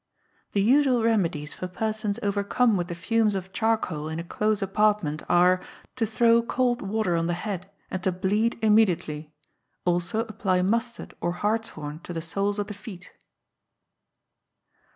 The 0.53 0.63
usual 0.63 1.03
remedies 1.03 1.53
for 1.53 1.67
persons 1.67 2.19
overcome 2.23 2.75
with 2.75 2.87
the 2.87 2.95
fumes 2.95 3.35
of 3.35 3.53
charcoal 3.53 4.09
in 4.09 4.17
a 4.17 4.23
close 4.23 4.63
apartment 4.63 5.21
are, 5.29 5.61
to 5.95 6.07
throw 6.07 6.41
cold 6.41 6.81
water 6.81 7.15
on 7.15 7.27
the 7.27 7.35
head, 7.35 7.69
and 7.91 8.01
to 8.01 8.11
bleed 8.11 8.57
immediately; 8.63 9.31
also 9.85 10.21
apply 10.21 10.63
mustard 10.63 11.13
or 11.21 11.33
hartshorn 11.33 11.99
to 11.99 12.13
the 12.13 12.19
soles 12.23 12.57
of 12.57 12.65
the 12.65 12.73
feet. 12.73 13.13